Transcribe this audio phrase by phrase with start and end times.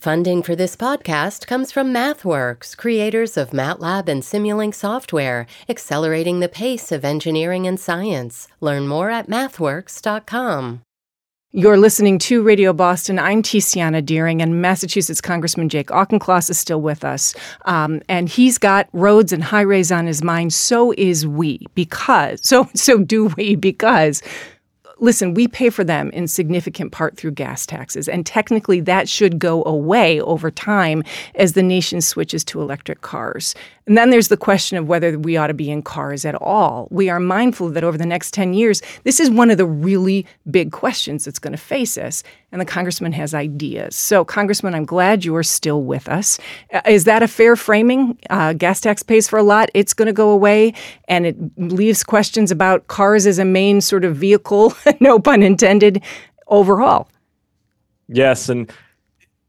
[0.00, 6.48] Funding for this podcast comes from MathWorks, creators of MATLAB and Simulink software, accelerating the
[6.48, 8.48] pace of engineering and science.
[8.62, 10.80] Learn more at mathworks.com.
[11.52, 13.18] You're listening to Radio Boston.
[13.18, 17.34] I'm Tiziana Dearing, and Massachusetts Congressman Jake Auchincloss is still with us.
[17.66, 20.54] Um, and he's got roads and highways on his mind.
[20.54, 24.22] So is we, because so so do we, because
[25.00, 29.38] listen, we pay for them in significant part through gas taxes, and technically that should
[29.38, 31.02] go away over time
[31.34, 33.54] as the nation switches to electric cars.
[33.86, 36.86] And then there's the question of whether we ought to be in cars at all.
[36.90, 40.26] We are mindful that over the next 10 years, this is one of the really
[40.50, 42.22] big questions that's going to face us.
[42.52, 43.94] And the congressman has ideas.
[43.94, 46.38] So, Congressman, I'm glad you are still with us.
[46.72, 48.18] Uh, is that a fair framing?
[48.28, 49.70] Uh, gas tax pays for a lot.
[49.72, 50.74] It's going to go away.
[51.06, 56.02] And it leaves questions about cars as a main sort of vehicle, no pun intended,
[56.48, 57.08] overall.
[58.08, 58.48] Yes.
[58.48, 58.70] And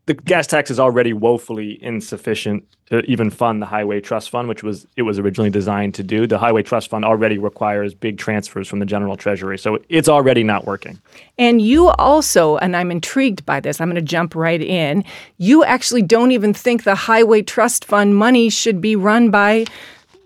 [0.08, 4.64] the gas tax is already woefully insufficient to even fund the highway trust fund which
[4.64, 6.26] was it was originally designed to do.
[6.26, 10.44] The highway trust fund already requires big transfers from the general treasury so it's already
[10.44, 11.00] not working.
[11.38, 15.04] And you also and i'm intrigued by this i'm going to jump right in
[15.38, 19.66] you actually don't even think the highway trust fund money should be run by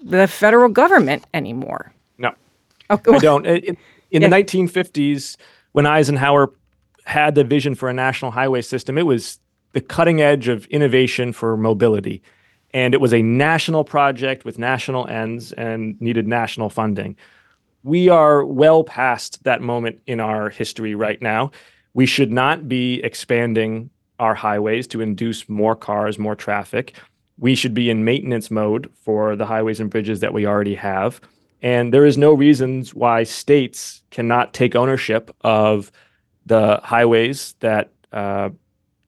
[0.01, 1.91] the federal government anymore.
[2.17, 2.33] No.
[2.89, 3.11] Okay.
[3.11, 3.45] i don't.
[3.45, 3.77] in,
[4.11, 4.29] in yeah.
[4.29, 5.35] the 1950s
[5.73, 6.51] when eisenhower
[7.05, 9.39] had the vision for a national highway system it was
[9.75, 12.23] the cutting edge of innovation for mobility.
[12.73, 17.17] And it was a national project with national ends and needed national funding.
[17.83, 21.51] We are well past that moment in our history right now.
[21.93, 26.95] We should not be expanding our highways to induce more cars, more traffic.
[27.37, 31.19] We should be in maintenance mode for the highways and bridges that we already have.
[31.61, 35.91] And there is no reasons why states cannot take ownership of
[36.45, 38.51] the highways that uh,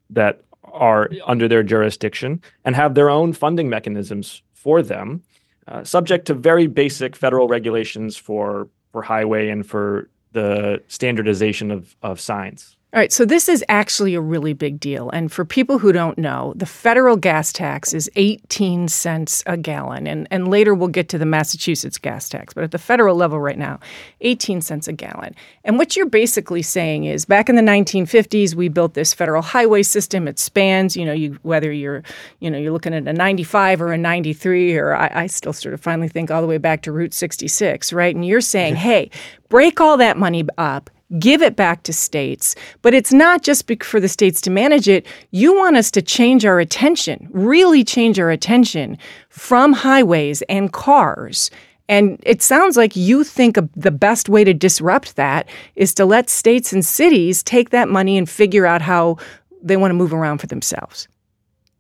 [0.09, 0.41] that
[0.73, 5.23] are under their jurisdiction and have their own funding mechanisms for them,
[5.67, 11.95] uh, subject to very basic federal regulations for for highway and for the standardization of,
[12.01, 12.76] of signs.
[12.97, 15.11] All right, so this is actually a really big deal.
[15.11, 20.07] And for people who don't know, the federal gas tax is 18 cents a gallon.
[20.07, 22.55] And, and later we'll get to the Massachusetts gas tax.
[22.55, 23.79] But at the federal level right now,
[24.21, 25.35] 18 cents a gallon.
[25.63, 29.83] And what you're basically saying is back in the 1950s, we built this federal highway
[29.83, 30.27] system.
[30.27, 32.01] It spans, you know, you, whether you're,
[32.39, 35.75] you know, you're looking at a 95 or a 93, or I, I still sort
[35.75, 38.15] of finally think all the way back to Route 66, right?
[38.15, 38.81] And you're saying, mm-hmm.
[38.81, 39.11] hey,
[39.49, 42.55] break all that money up give it back to states.
[42.81, 45.05] But it's not just for the states to manage it.
[45.31, 48.97] You want us to change our attention, really change our attention
[49.29, 51.49] from highways and cars.
[51.89, 56.29] And it sounds like you think the best way to disrupt that is to let
[56.29, 59.17] states and cities take that money and figure out how
[59.61, 61.07] they want to move around for themselves.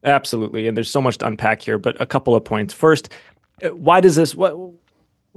[0.03, 0.67] Absolutely.
[0.67, 2.73] And there's so much to unpack here, but a couple of points.
[2.73, 3.09] First,
[3.63, 4.55] uh, why does this what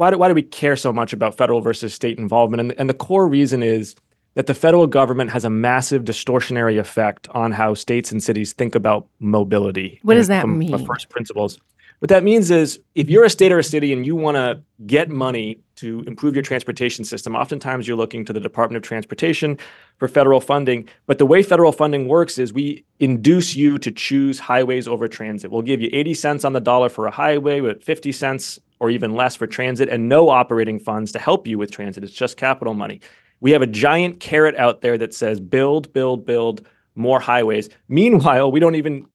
[0.00, 2.58] why do, why do we care so much about federal versus state involvement?
[2.62, 3.94] And, and the core reason is
[4.32, 8.74] that the federal government has a massive distortionary effect on how states and cities think
[8.74, 10.00] about mobility.
[10.02, 10.86] What does that from, mean?
[10.86, 11.58] First principles.
[11.98, 14.62] What that means is if you're a state or a city and you want to
[14.86, 19.58] get money to improve your transportation system, oftentimes you're looking to the Department of Transportation
[19.98, 20.88] for federal funding.
[21.04, 25.50] But the way federal funding works is we induce you to choose highways over transit.
[25.50, 28.90] We'll give you 80 cents on the dollar for a highway with 50 cents or
[28.90, 32.02] even less for transit and no operating funds to help you with transit.
[32.02, 33.00] It's just capital money.
[33.40, 37.68] We have a giant carrot out there that says build, build, build more highways.
[37.88, 39.06] Meanwhile, we don't even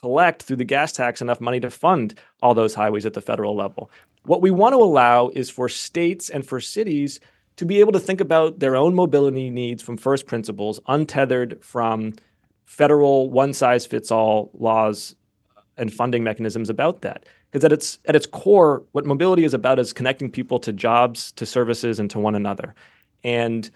[0.00, 3.56] collect through the gas tax enough money to fund all those highways at the federal
[3.56, 3.90] level.
[4.24, 7.20] What we want to allow is for states and for cities
[7.56, 12.14] to be able to think about their own mobility needs from first principles, untethered from
[12.64, 15.14] federal one size fits all laws
[15.76, 19.78] and funding mechanisms about that because at its at its core what mobility is about
[19.78, 22.74] is connecting people to jobs to services and to one another
[23.24, 23.70] and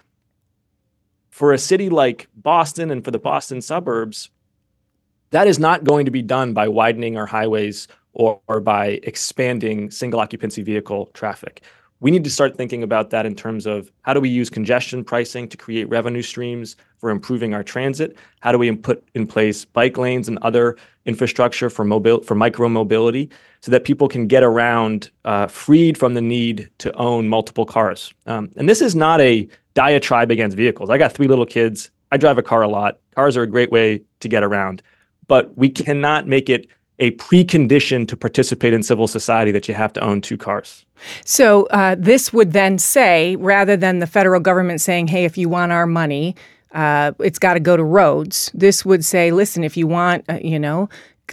[1.29, 4.29] for a city like boston and for the boston suburbs
[5.31, 9.91] that is not going to be done by widening our highways or, or by expanding
[9.91, 11.61] single occupancy vehicle traffic
[12.01, 15.03] we need to start thinking about that in terms of how do we use congestion
[15.03, 18.17] pricing to create revenue streams for improving our transit?
[18.41, 22.67] How do we put in place bike lanes and other infrastructure for mobile for micro
[22.67, 23.29] mobility
[23.61, 28.13] so that people can get around uh, freed from the need to own multiple cars?
[28.25, 30.89] Um, and this is not a diatribe against vehicles.
[30.89, 31.91] I got three little kids.
[32.11, 32.99] I drive a car a lot.
[33.15, 34.81] Cars are a great way to get around,
[35.27, 36.67] but we cannot make it
[36.99, 40.85] a precondition to participate in civil society that you have to own two cars.
[41.25, 45.49] So uh, this would then say, rather than the federal government saying, "Hey, if you
[45.49, 46.35] want our money."
[46.75, 48.51] Uh, it's got to go to roads.
[48.53, 50.89] This would say, listen, if you want, uh, you know,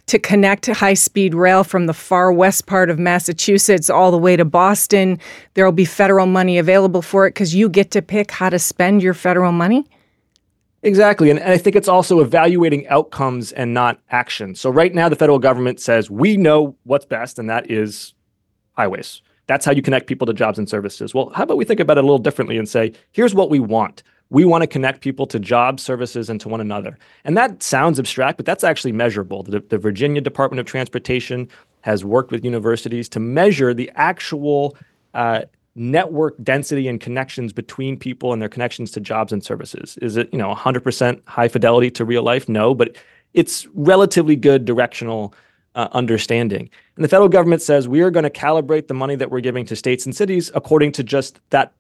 [0.06, 4.36] to connect high speed rail from the far west part of Massachusetts all the way
[4.36, 5.18] to Boston,
[5.54, 8.58] there will be federal money available for it because you get to pick how to
[8.58, 9.84] spend your federal money?
[10.84, 11.30] Exactly.
[11.30, 14.54] And, and I think it's also evaluating outcomes and not action.
[14.54, 18.14] So, right now, the federal government says we know what's best, and that is
[18.76, 19.22] highways.
[19.46, 21.14] That's how you connect people to jobs and services.
[21.14, 23.60] Well, how about we think about it a little differently and say, here's what we
[23.60, 24.02] want.
[24.32, 26.98] We want to connect people to jobs, services, and to one another.
[27.24, 29.42] And that sounds abstract, but that's actually measurable.
[29.42, 31.50] The, the Virginia Department of Transportation
[31.82, 34.74] has worked with universities to measure the actual
[35.12, 35.42] uh,
[35.74, 39.98] network density and connections between people and their connections to jobs and services.
[40.00, 42.48] Is it, you know, 100% high fidelity to real life?
[42.48, 42.96] No, but
[43.34, 45.34] it's relatively good directional
[45.74, 46.70] uh, understanding.
[46.96, 49.66] And the federal government says we are going to calibrate the money that we're giving
[49.66, 51.74] to states and cities according to just that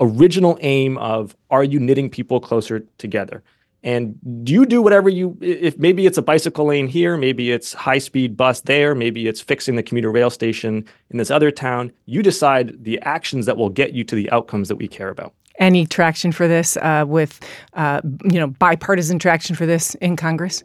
[0.00, 3.42] original aim of are you knitting people closer together?
[3.82, 7.72] And do you do whatever you, if maybe it's a bicycle lane here, maybe it's
[7.72, 11.92] high speed bus there, maybe it's fixing the commuter rail station in this other town,
[12.06, 15.34] you decide the actions that will get you to the outcomes that we care about.
[15.60, 17.38] Any traction for this uh, with,
[17.74, 20.64] uh, you know, bipartisan traction for this in Congress?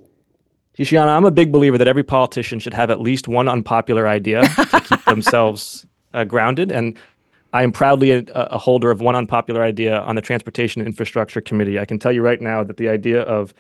[0.76, 4.42] Tiziana, I'm a big believer that every politician should have at least one unpopular idea
[4.48, 6.72] to keep themselves uh, grounded.
[6.72, 6.98] And
[7.54, 11.80] I am proudly a, a, holder of one unpopular idea on the Transportation Infrastructure Committee.
[11.80, 13.54] I can tell you right now that the idea of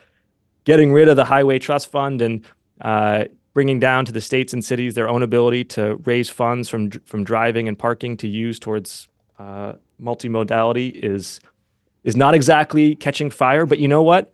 [0.63, 2.45] getting rid of the Highway Trust Fund and
[2.81, 6.91] uh, bringing down to the states and cities their own ability to raise funds from
[7.05, 9.09] from driving and parking to use towards
[9.39, 11.39] uh, multimodality is
[12.03, 13.65] is not exactly catching fire.
[13.65, 14.31] But you know what?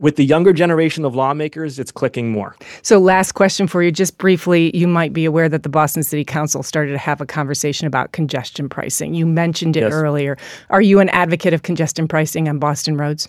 [0.00, 2.56] With the younger generation of lawmakers, it's clicking more.
[2.82, 4.76] So, last question for you, just briefly.
[4.76, 8.12] You might be aware that the Boston City Council started to have a conversation about
[8.12, 9.14] congestion pricing.
[9.14, 9.92] You mentioned it yes.
[9.92, 10.36] earlier.
[10.70, 13.28] Are you an advocate of congestion pricing on Boston roads?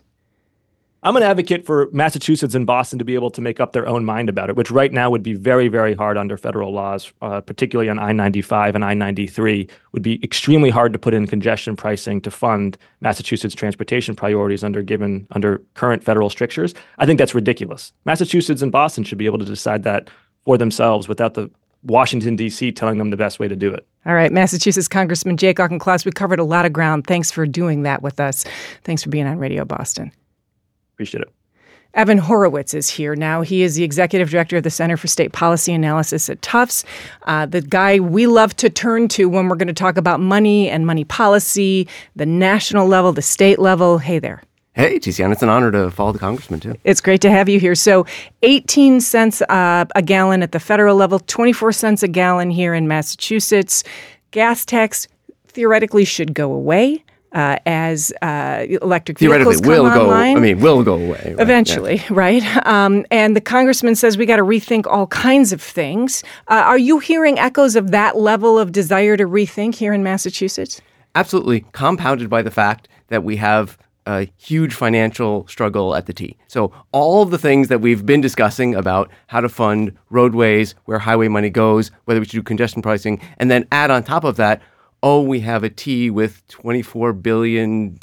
[1.03, 4.06] I'm an advocate for Massachusetts and Boston to be able to make up their own
[4.06, 7.42] mind about it, which right now would be very, very hard under federal laws, uh,
[7.42, 9.68] particularly on I 95 and I 93.
[9.94, 14.83] Would be extremely hard to put in congestion pricing to fund Massachusetts transportation priorities under
[14.83, 16.75] given under current federal strictures.
[17.00, 17.94] I think that's ridiculous.
[18.06, 20.07] Massachusetts and Boston should be able to decide that
[20.45, 21.50] for themselves without the
[21.81, 22.74] Washington, D.C.
[22.74, 23.88] telling them the best way to do it.
[24.06, 27.07] All right, Massachusetts Congressman Jake Auchincloss, we covered a lot of ground.
[27.07, 28.45] Thanks for doing that with us.
[28.83, 30.12] Thanks for being on Radio Boston.
[31.01, 31.33] Appreciate it.
[31.95, 33.42] Evan Horowitz is here now.
[33.42, 36.86] He is the executive director of the Center for State Policy Analysis at Tufts,
[37.24, 40.69] uh, the guy we love to turn to when we're going to talk about money
[40.69, 43.98] and money policy, the national level, the state level.
[43.98, 44.44] Hey there.
[44.74, 46.75] Hey, Tiziana, it's an honor to follow the congressman, too.
[46.83, 47.74] It's great to have you here.
[47.74, 48.06] So,
[48.44, 52.88] 18 cents uh, a gallon at the federal level, 24 cents a gallon here in
[52.88, 53.83] Massachusetts.
[54.30, 55.07] Gas tax
[55.47, 60.06] theoretically should go away uh, as uh, electric vehicles will come go.
[60.06, 60.38] Online.
[60.38, 61.39] I mean, will go away right?
[61.39, 62.07] eventually, yeah.
[62.12, 62.68] right?
[62.68, 66.24] Um, and the congressman says we got to rethink all kinds of things.
[66.48, 70.81] Uh, are you hearing echoes of that level of desire to rethink here in Massachusetts?
[71.16, 76.36] Absolutely, compounded by the fact that we have a huge financial struggle at the T.
[76.48, 81.00] So all of the things that we've been discussing about how to fund roadways, where
[81.00, 84.38] highway money goes, whether we should do congestion pricing, and then add on top of
[84.38, 84.62] that
[85.03, 87.98] oh, we have a T with $24 billion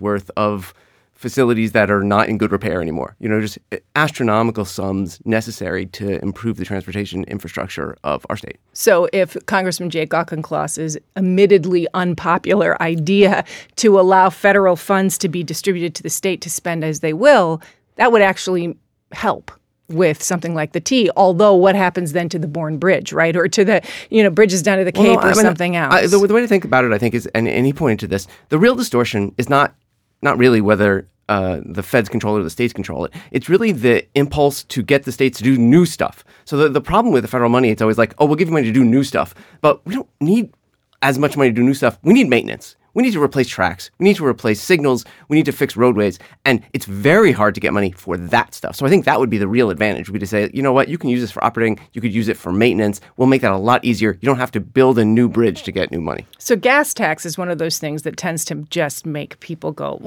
[0.00, 0.74] worth of
[1.18, 3.16] facilities that are not in good repair anymore.
[3.18, 8.58] You know, just uh, astronomical sums necessary to improve the transportation infrastructure of our state.
[8.72, 13.44] So, if Congressman Jake Auchincloss's admittedly unpopular idea
[13.76, 17.60] to allow federal funds to be distributed to the state to spend as they will,
[17.96, 18.76] that would actually
[19.10, 19.50] help
[19.88, 21.10] with something like the T.
[21.16, 24.62] Although, what happens then to the Bourne Bridge, right, or to the you know bridges
[24.62, 25.94] down to the Cape well, no, or I mean, something else?
[25.94, 28.00] I, the, the, way to think about it, I think, is and, and he pointed
[28.00, 29.74] to this: the real distortion is not
[30.22, 31.08] not really whether.
[31.30, 33.12] Uh, the feds control it or the states control it.
[33.30, 36.24] It's really the impulse to get the states to do new stuff.
[36.46, 38.54] So the, the problem with the federal money, it's always like, oh, we'll give you
[38.54, 40.54] money to do new stuff, but we don't need
[41.02, 41.98] as much money to do new stuff.
[42.02, 42.76] We need maintenance.
[42.94, 43.90] We need to replace tracks.
[43.98, 45.04] We need to replace signals.
[45.28, 46.18] We need to fix roadways.
[46.44, 48.76] And it's very hard to get money for that stuff.
[48.76, 50.98] So I think that would be the real advantage to say, you know what, you
[50.98, 53.00] can use this for operating, you could use it for maintenance.
[53.16, 54.18] We'll make that a lot easier.
[54.20, 56.26] You don't have to build a new bridge to get new money.
[56.38, 60.00] So gas tax is one of those things that tends to just make people go,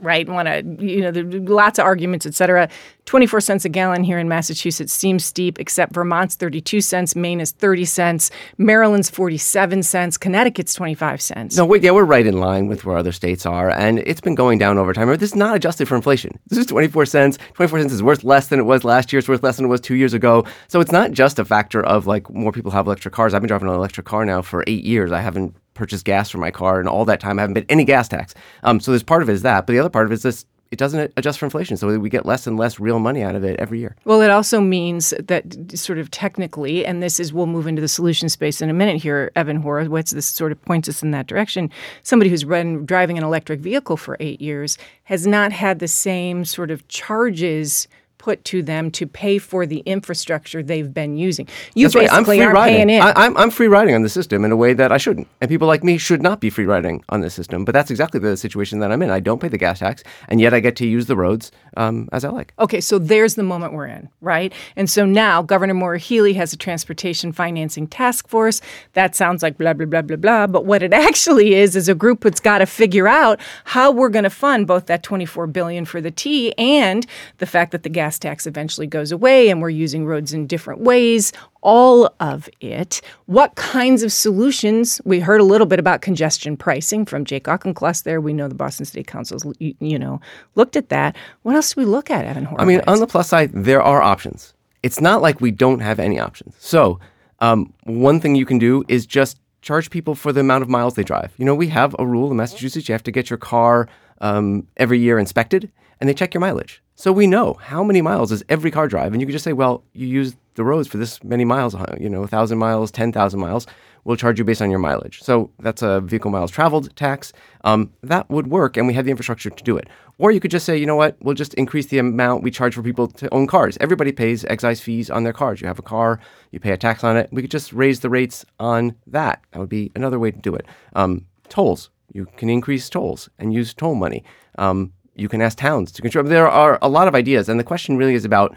[0.00, 0.28] right?
[0.28, 1.12] Want to, you know,
[1.52, 2.68] lots of arguments, et cetera.
[3.08, 7.52] 24 cents a gallon here in Massachusetts seems steep, except Vermont's 32 cents, Maine is
[7.52, 11.56] 30 cents, Maryland's 47 cents, Connecticut's 25 cents.
[11.56, 14.34] No, wait, yeah, we're right in line with where other states are, and it's been
[14.34, 15.08] going down over time.
[15.08, 16.38] This is not adjusted for inflation.
[16.48, 17.38] This is 24 cents.
[17.54, 19.20] 24 cents is worth less than it was last year.
[19.20, 20.44] It's worth less than it was two years ago.
[20.68, 23.32] So it's not just a factor of like more people have electric cars.
[23.32, 25.12] I've been driving an electric car now for eight years.
[25.12, 27.86] I haven't purchased gas for my car, and all that time I haven't paid any
[27.86, 28.34] gas tax.
[28.64, 30.22] Um, so there's part of it is that, but the other part of it is
[30.22, 31.76] this it doesn't adjust for inflation.
[31.76, 33.96] So we get less and less real money out of it every year.
[34.04, 35.44] Well, it also means that
[35.78, 39.00] sort of technically, and this is, we'll move into the solution space in a minute
[39.02, 41.70] here, Evan Horowitz, this sort of points us in that direction.
[42.02, 46.44] Somebody who's been driving an electric vehicle for eight years has not had the same
[46.44, 47.88] sort of charges
[48.28, 51.48] put to them to pay for the infrastructure they've been using.
[51.74, 52.12] You That's right.
[52.12, 52.76] I'm basically free riding.
[52.76, 53.00] paying in.
[53.00, 55.28] I, I'm, I'm free riding on the system in a way that I shouldn't.
[55.40, 57.64] And people like me should not be free riding on the system.
[57.64, 59.10] But that's exactly the situation that I'm in.
[59.10, 62.08] I don't pay the gas tax, and yet I get to use the roads um,
[62.12, 62.52] as I like.
[62.58, 64.52] Okay, so there's the moment we're in, right?
[64.74, 68.60] And so now Governor Maura Healey has a transportation financing task force.
[68.94, 70.46] That sounds like blah, blah, blah, blah, blah.
[70.48, 74.08] But what it actually is, is a group that's got to figure out how we're
[74.08, 77.06] going to fund both that 24 billion for the T and
[77.38, 80.80] the fact that the gas tax eventually goes away and we're using roads in different
[80.80, 81.32] ways.
[81.60, 83.00] All of it.
[83.26, 85.00] What kinds of solutions?
[85.04, 88.20] We heard a little bit about congestion pricing from Jake Auchincloss there.
[88.20, 90.20] We know the Boston City Council's, you know,
[90.54, 91.16] looked at that.
[91.42, 92.62] What else do we look at, Evan Horowitz?
[92.62, 94.54] I mean, on the plus side, there are options.
[94.82, 96.54] It's not like we don't have any options.
[96.58, 97.00] So,
[97.40, 100.94] um, one thing you can do is just charge people for the amount of miles
[100.94, 101.32] they drive.
[101.36, 103.88] You know, we have a rule in Massachusetts you have to get your car
[104.20, 106.82] um, every year inspected and they check your mileage.
[106.94, 109.12] So we know how many miles does every car drive.
[109.12, 111.96] And you can just say, well, you use the roads for this many miles, uh,
[111.98, 113.66] you know, 1,000 miles, 10,000 miles.
[114.04, 115.22] We'll charge you based on your mileage.
[115.22, 117.32] So that's a vehicle miles traveled tax.
[117.64, 119.88] Um, that would work, and we have the infrastructure to do it.
[120.18, 122.74] Or you could just say, you know what, we'll just increase the amount we charge
[122.74, 123.78] for people to own cars.
[123.80, 125.60] Everybody pays excise fees on their cars.
[125.60, 127.28] You have a car, you pay a tax on it.
[127.32, 129.42] We could just raise the rates on that.
[129.52, 130.66] That would be another way to do it.
[130.94, 131.90] Um, tolls.
[132.12, 134.24] You can increase tolls and use toll money.
[134.58, 136.24] Um, you can ask towns to control.
[136.24, 138.56] There are a lot of ideas, and the question really is about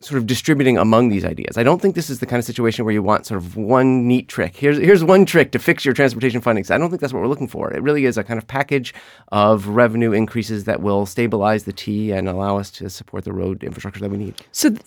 [0.00, 1.58] sort of distributing among these ideas.
[1.58, 4.08] I don't think this is the kind of situation where you want sort of one
[4.08, 4.56] neat trick.
[4.56, 6.64] Here's here's one trick to fix your transportation funding.
[6.70, 7.72] I don't think that's what we're looking for.
[7.72, 8.94] It really is a kind of package
[9.28, 13.62] of revenue increases that will stabilize the T and allow us to support the road
[13.62, 14.36] infrastructure that we need.
[14.52, 14.70] So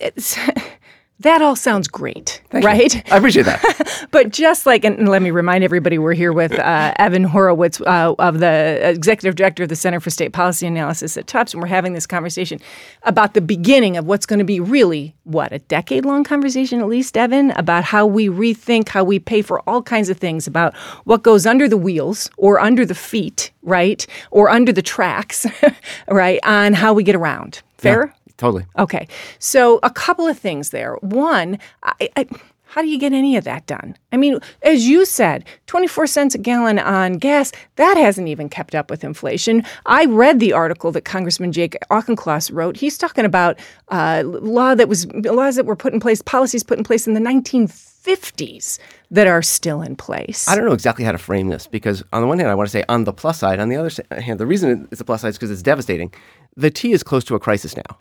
[1.20, 2.68] that all sounds great, Thank you.
[2.68, 3.12] right?
[3.12, 4.06] I appreciate that.
[4.10, 8.14] But just like, and let me remind everybody, we're here with uh, Evan Horowitz uh,
[8.18, 11.68] of the executive director of the Center for State Policy Analysis at Tufts, and we're
[11.68, 12.60] having this conversation
[13.04, 17.16] about the beginning of what's going to be really what a decade-long conversation, at least,
[17.16, 21.22] Evan, about how we rethink how we pay for all kinds of things, about what
[21.22, 25.46] goes under the wheels or under the feet, right, or under the tracks,
[26.08, 27.62] right, on how we get around.
[27.78, 28.14] Fair.
[28.36, 28.66] Totally.
[28.78, 29.08] Okay.
[29.38, 30.96] So a couple of things there.
[30.96, 32.26] One, I, I,
[32.74, 33.96] how do you get any of that done?
[34.10, 38.74] I mean, as you said, 24 cents a gallon on gas, that hasn't even kept
[38.74, 39.62] up with inflation.
[39.86, 42.76] I read the article that Congressman Jake Auchincloss wrote.
[42.76, 43.60] He's talking about
[43.90, 47.14] uh, law that was laws that were put in place, policies put in place in
[47.14, 50.48] the 1950s that are still in place.
[50.48, 52.66] I don't know exactly how to frame this because, on the one hand, I want
[52.66, 53.60] to say on the plus side.
[53.60, 56.12] On the other hand, the reason it's a plus side is because it's devastating.
[56.56, 57.98] The T is close to a crisis now.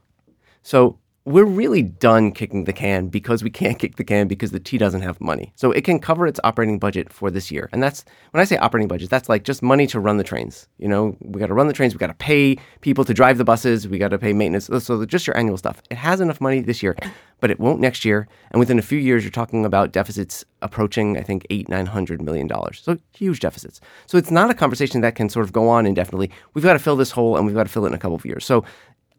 [0.64, 4.60] So we're really done kicking the can because we can't kick the can because the
[4.60, 5.54] T doesn't have money.
[5.56, 7.70] So it can cover its operating budget for this year.
[7.72, 10.68] And that's when I say operating budget, that's like just money to run the trains.
[10.78, 13.38] You know, we got to run the trains, we got to pay people to drive
[13.38, 14.70] the buses, we got to pay maintenance.
[14.84, 15.82] So just your annual stuff.
[15.90, 16.96] It has enough money this year,
[17.40, 18.28] but it won't next year.
[18.52, 22.22] And within a few years, you're talking about deficits approaching, I think, eight, nine hundred
[22.22, 22.82] million dollars.
[22.84, 23.80] So huge deficits.
[24.08, 26.32] So it's not a conversation that can sort of go on indefinitely.
[26.54, 28.16] We've got to fill this hole and we've got to fill it in a couple
[28.16, 28.46] of years.
[28.46, 28.66] So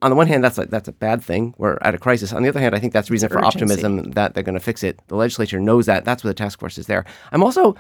[0.02, 1.54] on the one hand, that's a, that's a bad thing.
[1.56, 2.32] We're at a crisis.
[2.32, 3.62] On the other hand, I think that's reason for Urgency.
[3.62, 5.00] optimism that they're going to fix it.
[5.08, 6.04] The legislature knows that.
[6.04, 7.04] That's why the task force is there.
[7.32, 7.76] I'm also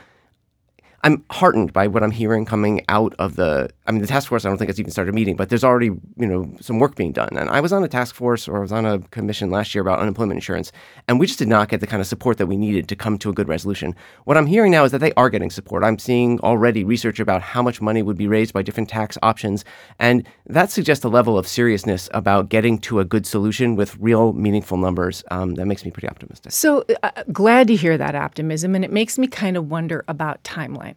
[1.04, 3.68] I'm heartened by what I'm hearing coming out of the.
[3.86, 4.46] I mean, the task force.
[4.46, 6.96] I don't think it's even started a meeting, but there's already you know some work
[6.96, 7.36] being done.
[7.36, 9.82] And I was on a task force or I was on a commission last year
[9.82, 10.72] about unemployment insurance,
[11.06, 13.18] and we just did not get the kind of support that we needed to come
[13.18, 13.94] to a good resolution.
[14.24, 15.84] What I'm hearing now is that they are getting support.
[15.84, 19.62] I'm seeing already research about how much money would be raised by different tax options,
[19.98, 24.32] and that suggests a level of seriousness about getting to a good solution with real
[24.32, 25.22] meaningful numbers.
[25.30, 26.52] Um, that makes me pretty optimistic.
[26.52, 30.42] So uh, glad to hear that optimism, and it makes me kind of wonder about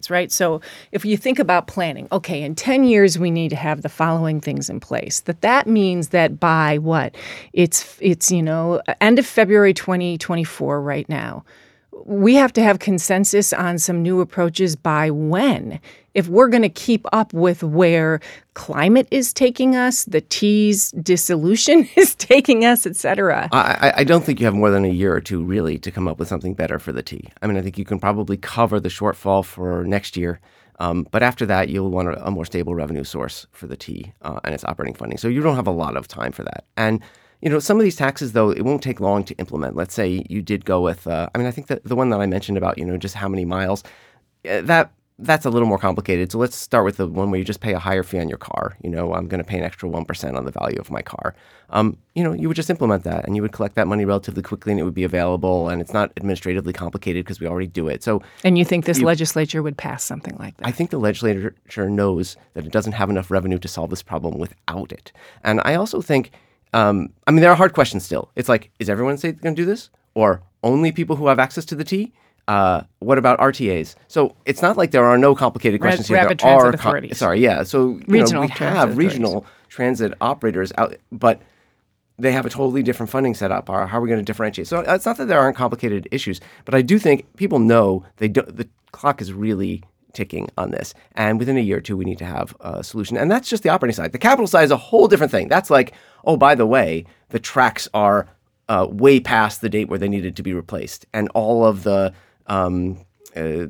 [0.10, 0.32] right?
[0.32, 0.62] So
[0.92, 4.40] if you think about planning, okay, in 10 years we need to have the following
[4.40, 5.22] things in place.
[5.22, 7.16] That that means that by what?
[7.54, 11.44] It's it's, you know, end of February 2024 right now.
[12.06, 15.80] We have to have consensus on some new approaches by when?
[16.14, 18.20] If we're going to keep up with where
[18.56, 23.50] climate is taking us, the T's dissolution is taking us, et cetera.
[23.52, 26.08] I, I- don't think you have more than a year or two really to come
[26.08, 27.30] up with something better for the T.
[27.42, 30.40] I mean, I think you can probably cover the shortfall for next year.
[30.80, 34.14] Um, but after that, you'll want a, a more stable revenue source for the T
[34.22, 35.18] uh, and its operating funding.
[35.18, 36.66] So you don't have a lot of time for that.
[36.78, 37.02] And
[37.42, 39.76] you know, some of these taxes, though, it won't take long to implement.
[39.76, 42.20] Let's say you did go with, uh, I mean, I think that the one that
[42.20, 43.84] I mentioned about, you know, just how many miles,
[44.50, 46.32] uh, that that's a little more complicated.
[46.32, 48.38] So let's start with the one where you just pay a higher fee on your
[48.38, 48.78] car.
[48.84, 51.34] You know, I'm going to pay an extra 1% on the value of my car.
[51.72, 54.44] Um, you know, you would just implement that and you would collect that money relatively
[54.44, 57.88] quickly and it would be available and it's not administratively complicated because we already do
[57.88, 58.04] it.
[58.04, 60.68] So And you think this legislature would pass something like that?
[60.68, 64.38] I think the legislature knows that it doesn't have enough revenue to solve this problem
[64.38, 65.12] without it.
[65.44, 66.32] And I also think,
[66.78, 68.30] um, I mean, there are hard questions still.
[68.36, 69.90] It's like, is everyone in going to do this?
[70.14, 72.14] Or only people who have access to the T?
[72.48, 73.96] Uh, what about RTAs?
[74.08, 76.18] So it's not like there are no complicated Ra- questions here.
[76.18, 77.18] rapid there are transit authorities.
[77.18, 77.64] sorry, yeah.
[77.64, 81.42] So Regional know, we have regional transit operators out, but
[82.20, 83.70] they have a totally different funding setup.
[83.70, 84.68] Or how are we going to differentiate?
[84.68, 88.28] So it's not that there aren't complicated issues, but I do think people know they
[88.28, 92.06] do, the clock is really ticking on this, and within a year or two, we
[92.06, 93.18] need to have a solution.
[93.18, 94.12] And that's just the operating side.
[94.12, 95.48] The capital side is a whole different thing.
[95.48, 95.94] That's like,
[96.26, 98.28] oh, by the way, the tracks are
[98.70, 102.14] uh, way past the date where they needed to be replaced, and all of the
[102.48, 103.68] um, uh,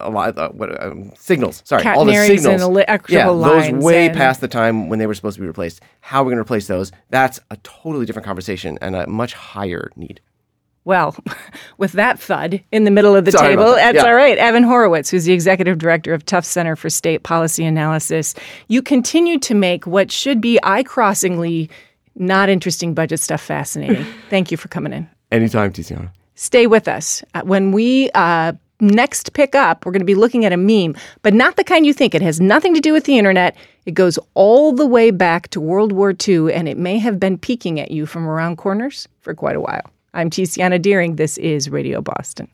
[0.00, 1.62] a lot uh, what um, signals.
[1.64, 2.62] Sorry, all the signals.
[2.62, 5.80] electrical yeah, those way and- past the time when they were supposed to be replaced.
[6.00, 6.92] How are we going to replace those?
[7.10, 10.20] That's a totally different conversation and a much higher need.
[10.84, 11.16] Well,
[11.78, 13.92] with that thud in the middle of the Sorry table, that.
[13.94, 14.10] that's Yeah.
[14.10, 14.36] all right.
[14.38, 18.34] Evan Horowitz, who's the executive director of Tufts Center for State Policy Analysis,
[18.68, 21.70] you continue to make what should be eye crossingly
[22.16, 24.04] not interesting budget stuff fascinating.
[24.30, 25.08] Thank you for coming in.
[25.32, 26.10] Anytime, Tiziana.
[26.36, 27.24] Stay with us.
[27.34, 30.94] Uh, When we uh, next pick up, we're going to be looking at a meme,
[31.22, 32.14] but not the kind you think.
[32.14, 33.56] It has nothing to do with the internet.
[33.86, 37.36] It goes all the way back to World War II, and it may have been
[37.38, 39.82] peeking at you from around corners for quite a while.
[40.16, 41.16] I'm Tiziana Dearing.
[41.16, 42.48] This is Radio Boston.